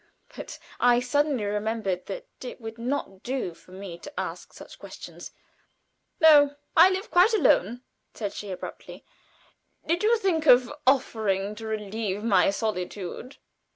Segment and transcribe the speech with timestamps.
[0.35, 5.29] but I suddenly remembered that it would not do for me to ask such questions.
[6.19, 7.83] "No, I live quite alone,"
[8.15, 9.05] said she, abruptly.
[9.85, 13.37] "Did you think of offering to relieve my solitude?"